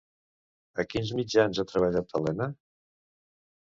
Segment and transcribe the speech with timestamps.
[0.83, 2.53] A quins mitjans ha treballat Elena?